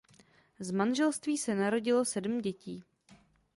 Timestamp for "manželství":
0.71-1.37